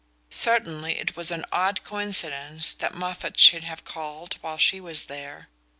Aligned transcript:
Certainly 0.31 0.97
it 0.97 1.15
was 1.15 1.29
an 1.29 1.45
odd 1.51 1.83
coincidence 1.83 2.73
that 2.73 2.95
Moffatt 2.95 3.37
should 3.37 3.65
have 3.65 3.83
called 3.85 4.33
while 4.41 4.57
she 4.57 4.81
was 4.81 5.05
there... 5.05 5.47